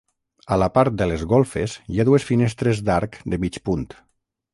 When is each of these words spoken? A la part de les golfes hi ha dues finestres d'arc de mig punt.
A 0.53 0.55
la 0.59 0.67
part 0.77 0.95
de 1.01 1.07
les 1.11 1.25
golfes 1.33 1.75
hi 1.95 2.01
ha 2.01 2.05
dues 2.09 2.25
finestres 2.31 2.81
d'arc 2.89 3.19
de 3.35 3.39
mig 3.45 3.61
punt. 3.71 3.87